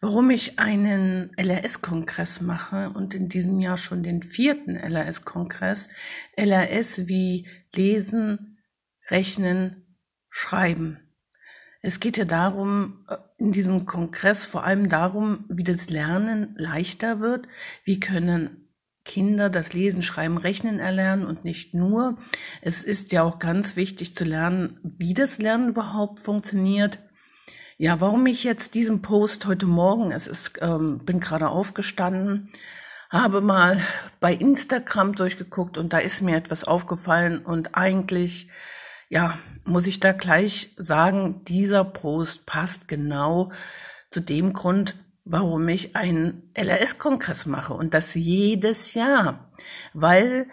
[0.00, 5.90] warum ich einen LRS-Kongress mache und in diesem Jahr schon den vierten LRS-Kongress.
[6.36, 8.58] LRS wie Lesen,
[9.08, 9.98] Rechnen,
[10.30, 11.00] Schreiben.
[11.82, 17.20] Es geht ja darum, äh, in diesem Kongress vor allem darum, wie das Lernen leichter
[17.20, 17.48] wird,
[17.84, 18.68] wie können
[19.04, 22.18] Kinder das Lesen, Schreiben, Rechnen erlernen und nicht nur.
[22.60, 27.00] Es ist ja auch ganz wichtig zu lernen, wie das Lernen überhaupt funktioniert
[27.80, 32.44] ja, warum ich jetzt diesen Post heute Morgen, es ist, ähm, bin gerade aufgestanden,
[33.08, 33.80] habe mal
[34.20, 38.50] bei Instagram durchgeguckt und da ist mir etwas aufgefallen und eigentlich,
[39.08, 39.32] ja,
[39.64, 43.50] muss ich da gleich sagen, dieser Post passt genau
[44.10, 49.50] zu dem Grund, warum ich einen LRS-Kongress mache und das jedes Jahr,
[49.94, 50.48] weil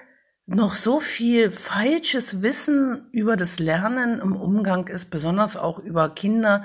[0.48, 6.64] noch so viel falsches Wissen über das Lernen im Umgang ist, besonders auch über Kinder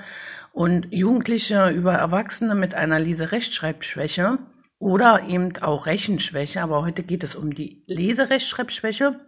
[0.53, 4.39] und Jugendliche, über Erwachsene mit einer Leserechtschreibschwäche
[4.79, 6.61] oder eben auch Rechenschwäche.
[6.61, 9.19] Aber heute geht es um die Leserechtschreibschwäche.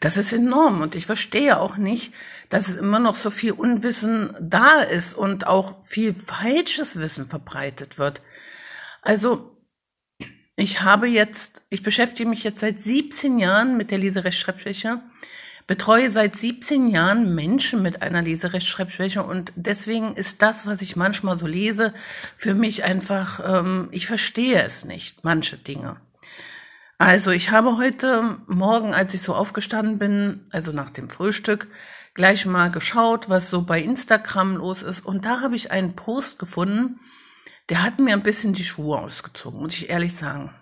[0.00, 2.14] Das ist enorm und ich verstehe auch nicht,
[2.48, 7.98] dass es immer noch so viel Unwissen da ist und auch viel falsches Wissen verbreitet
[7.98, 8.22] wird.
[9.02, 9.52] Also
[10.62, 15.00] ich habe jetzt, ich beschäftige mich jetzt seit 17 Jahren mit der Leserechtschreibschwäche,
[15.66, 21.36] betreue seit 17 Jahren Menschen mit einer Leserechtschreibschwäche und deswegen ist das, was ich manchmal
[21.36, 21.92] so lese,
[22.36, 25.96] für mich einfach, ähm, ich verstehe es nicht, manche Dinge.
[26.96, 31.66] Also ich habe heute Morgen, als ich so aufgestanden bin, also nach dem Frühstück,
[32.14, 36.38] gleich mal geschaut, was so bei Instagram los ist und da habe ich einen Post
[36.38, 37.00] gefunden,
[37.72, 40.54] der hat mir ein bisschen die Schuhe ausgezogen, muss ich ehrlich sagen.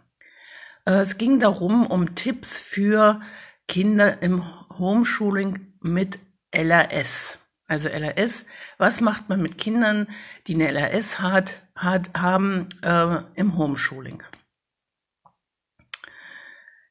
[0.86, 3.20] Äh, es ging darum, um Tipps für
[3.66, 4.44] Kinder im
[4.78, 6.20] Homeschooling mit
[6.54, 7.40] LRS.
[7.66, 8.46] Also LRS,
[8.78, 10.06] was macht man mit Kindern,
[10.46, 14.22] die eine LRS hat, hat haben äh, im Homeschooling?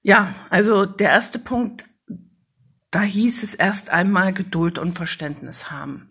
[0.02, 1.86] Ja, also der erste Punkt,
[2.92, 6.10] da hieß es erst einmal Geduld und Verständnis haben.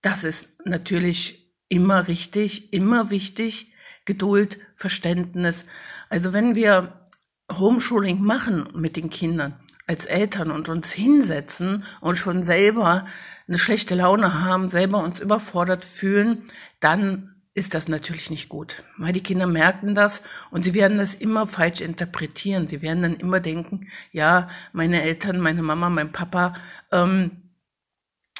[0.00, 3.72] Das ist natürlich immer richtig, immer wichtig.
[4.04, 5.64] Geduld, Verständnis.
[6.08, 7.04] Also wenn wir
[7.52, 13.06] Homeschooling machen mit den Kindern als Eltern und uns hinsetzen und schon selber
[13.46, 16.44] eine schlechte Laune haben, selber uns überfordert fühlen,
[16.80, 21.14] dann ist das natürlich nicht gut, weil die Kinder merken das und sie werden das
[21.14, 22.66] immer falsch interpretieren.
[22.66, 26.52] Sie werden dann immer denken, ja, meine Eltern, meine Mama, mein Papa,
[26.92, 27.45] ähm,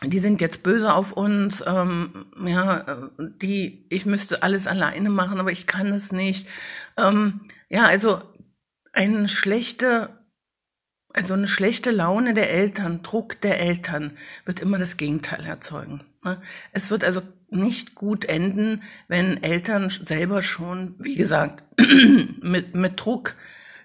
[0.05, 5.53] die sind jetzt böse auf uns, ähm, ja, die, ich müsste alles alleine machen, aber
[5.53, 6.47] ich kann es nicht.
[6.99, 7.41] Ähm,
[7.71, 8.21] ja, also
[8.93, 10.11] eine schlechte,
[11.15, 16.05] also eine schlechte Laune der Eltern, Druck der Eltern wird immer das Gegenteil erzeugen.
[16.25, 16.41] Ne?
[16.73, 21.65] Es wird also nicht gut enden, wenn Eltern selber schon, wie gesagt,
[22.43, 23.35] mit, mit Druck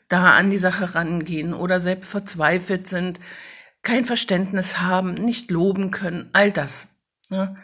[0.09, 3.17] da an die Sache rangehen oder selbst verzweifelt sind
[3.83, 6.87] kein Verständnis haben, nicht loben können, all das.
[7.29, 7.55] Ja.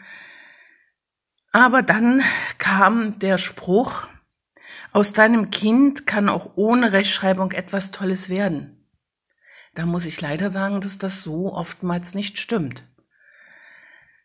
[1.52, 2.22] Aber dann
[2.58, 4.08] kam der Spruch,
[4.92, 8.86] aus deinem Kind kann auch ohne Rechtschreibung etwas Tolles werden.
[9.74, 12.82] Da muss ich leider sagen, dass das so oftmals nicht stimmt.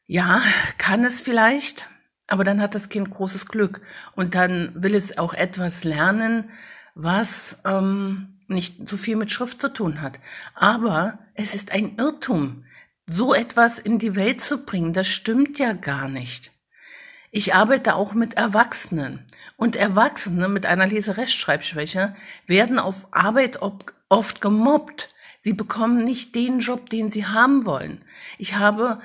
[0.06, 0.42] Ja,
[0.78, 1.90] kann es vielleicht,
[2.28, 3.82] aber dann hat das Kind großes Glück
[4.16, 6.50] und dann will es auch etwas lernen,
[6.96, 10.20] was ähm, nicht so viel mit Schrift zu tun hat.
[10.56, 12.66] Aber es ist ein Irrtum,
[13.06, 14.94] so etwas in die Welt zu bringen.
[14.94, 16.52] Das stimmt ja gar nicht.
[17.32, 19.26] Ich arbeite auch mit Erwachsenen.
[19.58, 22.16] Und Erwachsene mit einer Leserechtschreibschwäche
[22.48, 23.60] werden auf Arbeit
[24.10, 25.10] oft gemobbt.
[25.42, 28.04] Sie bekommen nicht den Job, den sie haben wollen.
[28.38, 29.00] Ich habe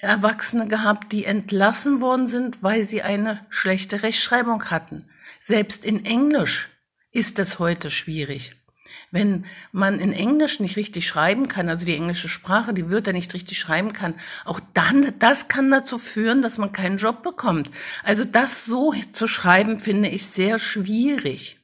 [0.00, 5.08] Erwachsene gehabt, die entlassen worden sind, weil sie eine schlechte Rechtschreibung hatten.
[5.42, 6.68] Selbst in Englisch
[7.10, 8.56] ist es heute schwierig.
[9.10, 13.32] Wenn man in Englisch nicht richtig schreiben kann, also die englische Sprache, die Wörter nicht
[13.34, 14.14] richtig schreiben kann,
[14.44, 17.70] auch dann, das kann dazu führen, dass man keinen Job bekommt.
[18.04, 21.58] Also das so zu schreiben, finde ich sehr schwierig.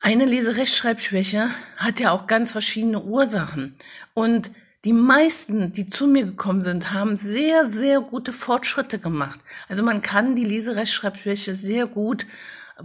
[0.00, 3.76] Eine Leserechtschreibschwäche hat ja auch ganz verschiedene Ursachen.
[4.14, 4.50] Und
[4.84, 9.40] die meisten, die zu mir gekommen sind, haben sehr, sehr gute Fortschritte gemacht.
[9.68, 12.24] Also man kann die Leserechtschreibschwäche sehr gut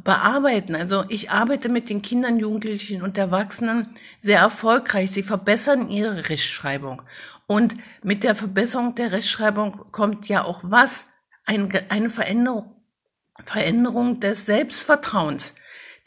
[0.03, 0.75] bearbeiten.
[0.75, 5.11] Also ich arbeite mit den Kindern, Jugendlichen und Erwachsenen sehr erfolgreich.
[5.11, 7.01] Sie verbessern ihre Rechtschreibung.
[7.47, 11.05] Und mit der Verbesserung der Rechtschreibung kommt ja auch was?
[11.43, 12.75] eine Veränderung,
[13.43, 15.55] Veränderung des Selbstvertrauens.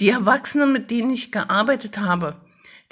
[0.00, 2.40] Die Erwachsenen, mit denen ich gearbeitet habe,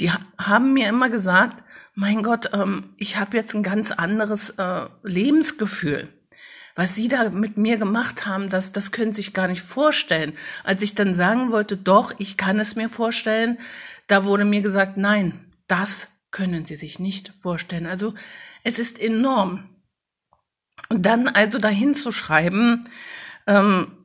[0.00, 1.62] die haben mir immer gesagt,
[1.94, 6.08] mein Gott, ähm, ich habe jetzt ein ganz anderes äh, Lebensgefühl
[6.74, 10.32] Was Sie da mit mir gemacht haben, das, das können Sie sich gar nicht vorstellen.
[10.64, 13.58] Als ich dann sagen wollte, doch, ich kann es mir vorstellen,
[14.06, 17.86] da wurde mir gesagt, nein, das können Sie sich nicht vorstellen.
[17.86, 18.14] Also
[18.64, 19.68] es ist enorm.
[20.88, 22.88] Und dann also dahin zu schreiben,
[23.46, 24.02] ähm,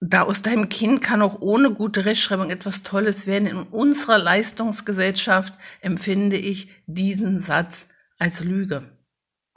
[0.00, 3.46] da aus deinem Kind kann auch ohne gute Rechtschreibung etwas Tolles werden.
[3.46, 7.86] In unserer Leistungsgesellschaft empfinde ich diesen Satz
[8.18, 8.98] als Lüge.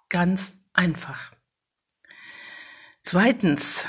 [0.10, 1.33] Ganz einfach.
[3.04, 3.86] Zweitens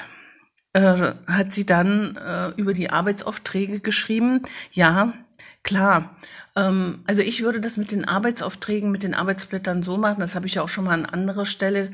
[0.73, 4.43] äh, hat sie dann äh, über die Arbeitsaufträge geschrieben.
[4.73, 5.15] Ja,
[5.63, 6.17] klar.
[6.57, 10.21] Ähm, also ich würde das mit den Arbeitsaufträgen, mit den Arbeitsblättern so machen.
[10.21, 11.93] Das habe ich ja auch schon mal an anderer Stelle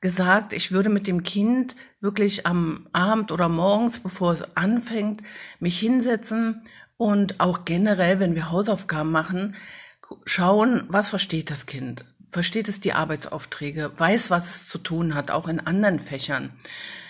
[0.00, 5.22] gesagt, ich würde mit dem Kind wirklich am Abend oder morgens, bevor es anfängt,
[5.58, 6.62] mich hinsetzen
[6.96, 9.56] und auch generell, wenn wir Hausaufgaben machen,
[10.24, 12.04] schauen, was versteht das Kind?
[12.36, 13.98] Versteht es die Arbeitsaufträge?
[13.98, 16.52] Weiß, was es zu tun hat, auch in anderen Fächern?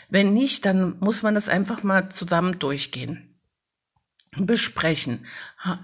[0.08, 3.36] Wenn nicht, dann muss man das einfach mal zusammen durchgehen.
[4.36, 5.26] Besprechen.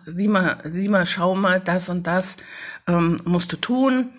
[0.06, 2.36] Sieh mal, sieh mal, schau mal, das und das
[2.86, 4.12] ähm, musst du tun.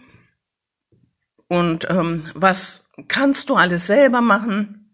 [1.48, 4.94] Und ähm, was kannst du alles selber machen?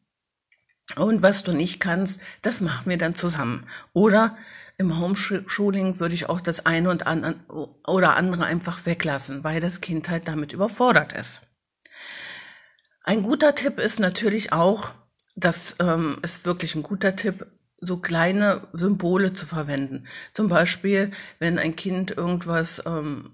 [0.96, 3.66] Und was du nicht kannst, das machen wir dann zusammen.
[3.94, 4.38] Oder
[4.80, 7.36] im Homeschooling würde ich auch das eine und andere
[7.86, 11.42] oder andere einfach weglassen, weil das Kind halt damit überfordert ist.
[13.04, 14.94] Ein guter Tipp ist natürlich auch,
[15.36, 17.46] das ähm, ist wirklich ein guter Tipp,
[17.81, 20.08] so kleine Symbole zu verwenden.
[20.34, 23.34] Zum Beispiel, wenn ein Kind irgendwas ähm,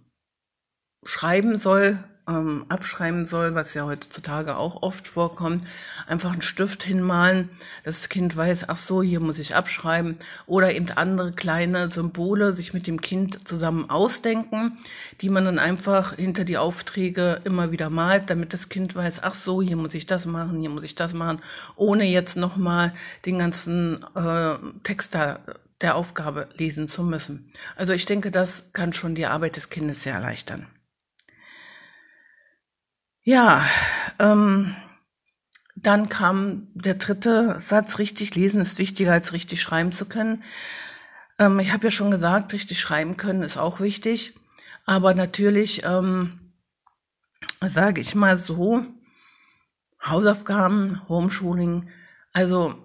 [1.04, 5.64] schreiben soll, ähm, abschreiben soll, was ja heutzutage auch oft vorkommt,
[6.08, 7.50] einfach einen Stift hinmalen,
[7.84, 12.74] das Kind weiß, ach so, hier muss ich abschreiben, oder eben andere kleine Symbole sich
[12.74, 14.78] mit dem Kind zusammen ausdenken,
[15.22, 19.34] die man dann einfach hinter die Aufträge immer wieder malt, damit das Kind weiß, ach
[19.34, 21.42] so, hier muss ich das machen, hier muss ich das machen,
[21.76, 22.94] ohne jetzt nochmal
[23.26, 25.40] den ganzen äh, Text da
[25.82, 27.52] der Aufgabe lesen zu müssen.
[27.76, 30.68] Also ich denke, das kann schon die Arbeit des Kindes sehr erleichtern.
[33.28, 33.66] Ja,
[34.20, 34.76] ähm,
[35.76, 40.44] dann kam der dritte Satz, richtig lesen ist wichtiger als richtig schreiben zu können.
[41.40, 44.36] Ähm, ich habe ja schon gesagt, richtig schreiben können ist auch wichtig.
[44.86, 46.54] Aber natürlich, ähm,
[47.68, 48.86] sage ich mal so,
[50.04, 51.90] Hausaufgaben, Homeschooling,
[52.32, 52.76] also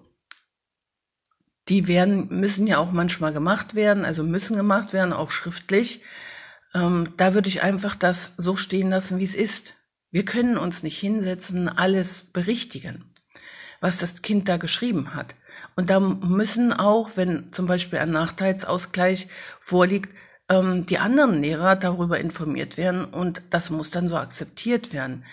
[1.68, 6.02] die werden, müssen ja auch manchmal gemacht werden, also müssen gemacht werden, auch schriftlich.
[6.74, 9.74] Ähm, da würde ich einfach das so stehen lassen, wie es ist.
[10.10, 13.14] Wir können uns nicht hinsetzen, alles berichtigen,
[13.80, 15.34] was das Kind da geschrieben hat.
[15.76, 19.28] Und da müssen auch, wenn zum Beispiel ein Nachteilsausgleich
[19.60, 20.14] vorliegt,
[20.48, 25.24] ähm, die anderen Lehrer darüber informiert werden und das muss dann so akzeptiert werden.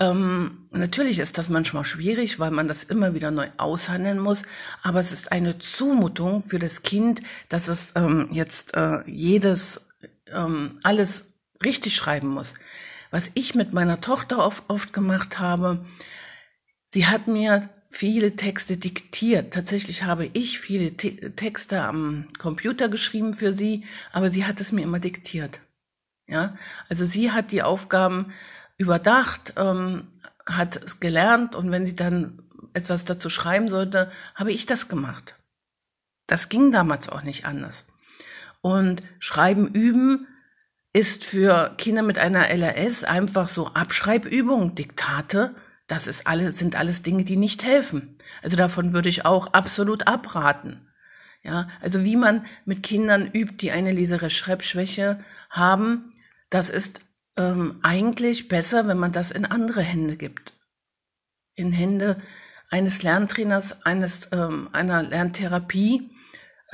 [0.00, 4.42] Ähm, natürlich ist das manchmal schwierig, weil man das immer wieder neu aushandeln muss,
[4.82, 9.86] aber es ist eine Zumutung für das Kind, dass es ähm, jetzt äh, jedes
[10.32, 12.54] ähm, alles richtig schreiben muss
[13.10, 15.84] was ich mit meiner Tochter oft, oft gemacht habe,
[16.88, 19.54] sie hat mir viele Texte diktiert.
[19.54, 24.72] Tatsächlich habe ich viele Te Texte am Computer geschrieben für sie, aber sie hat es
[24.72, 25.60] mir immer diktiert.
[26.26, 26.56] Ja,
[26.88, 28.32] also sie hat die Aufgaben
[28.76, 30.08] überdacht, ähm,
[30.44, 32.42] hat es gelernt und wenn sie dann
[32.74, 35.36] etwas dazu schreiben sollte, habe ich das gemacht.
[36.26, 37.84] Das ging damals auch nicht anders.
[38.60, 40.26] Und Schreiben üben
[40.92, 45.54] ist für Kinder mit einer LRS einfach so Abschreibübung, Diktate.
[45.86, 48.18] Das ist alles, sind alles Dinge, die nicht helfen.
[48.42, 50.88] Also davon würde ich auch absolut abraten.
[51.42, 56.12] Ja, also wie man mit Kindern übt, die eine Leserechtschreibschwäche haben,
[56.50, 57.00] das ist
[57.36, 60.52] ähm, eigentlich besser, wenn man das in andere Hände gibt.
[61.54, 62.20] In Hände
[62.70, 66.10] eines Lerntrainers, eines ähm, einer Lerntherapie,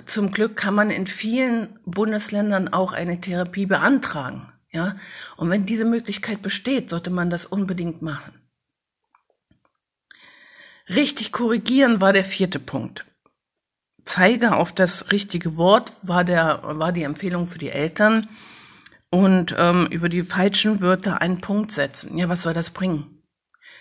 [0.07, 4.53] zum Glück kann man in vielen Bundesländern auch eine Therapie beantragen.
[4.71, 4.97] Ja,
[5.37, 8.41] und wenn diese Möglichkeit besteht, sollte man das unbedingt machen.
[10.89, 13.07] Richtig korrigieren war der vierte Punkt.
[14.05, 18.29] Zeige auf das richtige Wort war der war die Empfehlung für die Eltern
[19.11, 22.19] und ähm, über die falschen Wörter einen Punkt setzen.
[22.19, 23.23] Ja, was soll das bringen?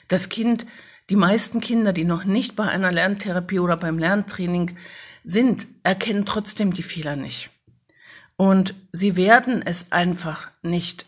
[0.07, 0.67] Das Kind,
[1.09, 4.77] die meisten Kinder, die noch nicht bei einer Lerntherapie oder beim Lerntraining
[5.23, 7.49] sind, erkennen trotzdem die Fehler nicht.
[8.35, 11.05] Und sie werden es einfach nicht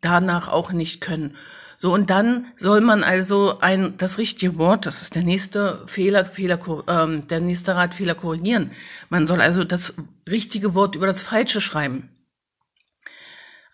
[0.00, 1.36] danach auch nicht können.
[1.78, 6.24] So, und dann soll man also ein, das richtige Wort, das ist der nächste Fehler,
[6.24, 8.70] Fehler, ähm, der nächste Rat, Fehler korrigieren.
[9.10, 9.94] Man soll also das
[10.26, 12.08] richtige Wort über das falsche schreiben.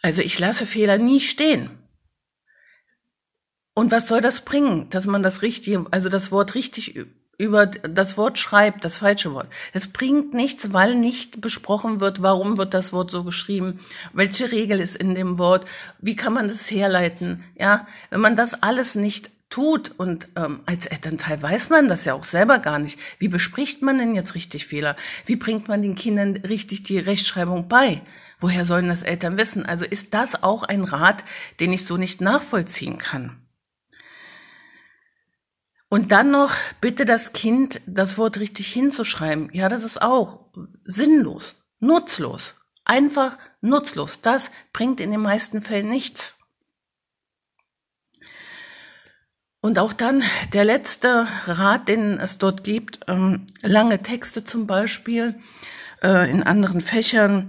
[0.03, 1.71] Also ich lasse Fehler nie stehen.
[3.75, 7.07] Und was soll das bringen, dass man das richtige, also das Wort richtig
[7.41, 9.49] über das Wort schreibt, das falsche Wort.
[9.73, 13.81] Es bringt nichts, weil nicht besprochen wird, warum wird das Wort so geschrieben,
[14.13, 15.65] welche Regel ist in dem Wort,
[16.01, 17.43] wie kann man das herleiten.
[17.59, 22.13] Ja, wenn man das alles nicht tut und ähm, als Elternteil weiß man das ja
[22.13, 22.99] auch selber gar nicht.
[23.19, 24.95] Wie bespricht man denn jetzt richtig Fehler?
[25.25, 28.03] Wie bringt man den Kindern richtig die Rechtschreibung bei?
[28.39, 29.65] Woher sollen das Eltern wissen?
[29.65, 31.25] Also ist das auch ein Rat,
[31.59, 33.41] den ich so nicht nachvollziehen kann.
[35.91, 39.51] Und dann noch bitte das Kind das Wort richtig hinzuschreiben.
[39.53, 40.47] Ja, das ist auch
[40.85, 42.55] sinnlos, nutzlos,
[42.85, 44.21] einfach nutzlos.
[44.21, 46.37] Das bringt in den meisten Fällen nichts.
[49.61, 55.41] Und auch dann der letzte Rat, den es dort gibt, ähm, lange Texte zum Beispiel
[56.03, 57.49] äh, in anderen Fächern,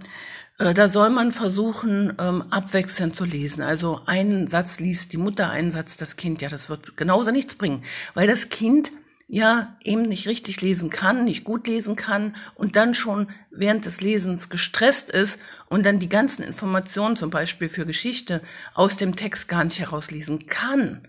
[0.62, 3.62] da soll man versuchen, ähm, abwechselnd zu lesen.
[3.62, 6.42] Also einen Satz liest die Mutter, einen Satz das Kind.
[6.42, 8.92] Ja, das wird genauso nichts bringen, weil das Kind
[9.28, 14.02] ja eben nicht richtig lesen kann, nicht gut lesen kann und dann schon während des
[14.02, 18.42] Lesens gestresst ist und dann die ganzen Informationen, zum Beispiel für Geschichte,
[18.74, 21.08] aus dem Text gar nicht herauslesen kann.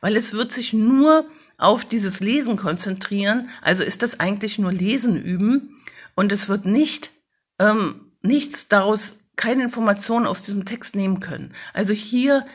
[0.00, 1.26] Weil es wird sich nur
[1.58, 5.82] auf dieses Lesen konzentrieren, also ist das eigentlich nur Lesen üben
[6.16, 7.10] und es wird nicht
[7.58, 11.54] ähm, nichts daraus, keine Informationen aus diesem Text nehmen können.
[11.72, 12.46] Also hier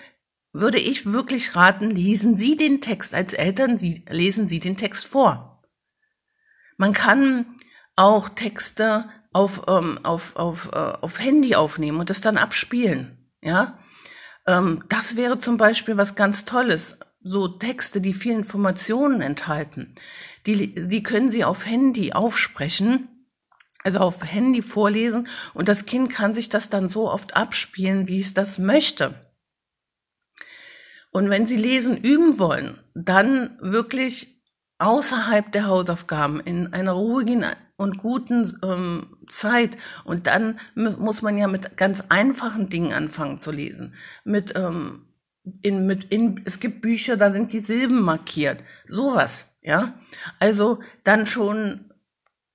[0.54, 5.06] würde ich wirklich raten, lesen Sie den Text als Eltern, Sie, lesen Sie den Text
[5.06, 5.64] vor.
[6.78, 7.46] Man kann
[7.96, 13.30] auch Texte auf, ähm, auf, auf, äh, auf Handy aufnehmen und das dann abspielen.
[13.42, 13.80] Ja,
[14.48, 16.98] ähm, das wäre zum Beispiel was ganz Tolles.
[17.22, 19.96] So Texte, die viel Informationen enthalten,
[20.46, 23.10] die, die können Sie auf Handy aufsprechen
[23.86, 28.20] also auf Handy vorlesen und das Kind kann sich das dann so oft abspielen, wie
[28.20, 29.14] es das möchte.
[31.12, 34.42] Und wenn Sie lesen üben wollen, dann wirklich
[34.80, 37.46] außerhalb der Hausaufgaben in einer ruhigen
[37.78, 39.78] und guten ähm, Zeit.
[40.04, 43.94] Und dann muss man ja mit ganz einfachen Dingen anfangen zu lesen.
[44.24, 45.06] Mit, ähm,
[45.62, 48.60] in, mit, in, es gibt Bücher, da sind die Silben markiert.
[48.90, 49.94] Sowas, ja.
[50.40, 51.94] Also dann schon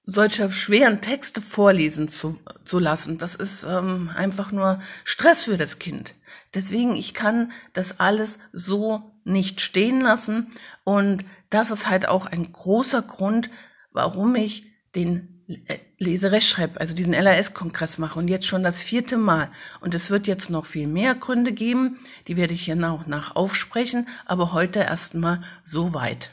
[0.05, 5.79] solche schweren Texte vorlesen zu, zu lassen, das ist ähm, einfach nur Stress für das
[5.79, 6.15] Kind.
[6.55, 10.49] Deswegen, ich kann das alles so nicht stehen lassen.
[10.85, 13.51] Und das ist halt auch ein großer Grund,
[13.93, 19.51] warum ich den äh, Leserechtschreib, also diesen LRS-Kongress mache und jetzt schon das vierte Mal.
[19.81, 23.37] Und es wird jetzt noch viel mehr Gründe geben, die werde ich hier nach nach
[23.37, 26.31] aufsprechen, aber heute erstmal so weit.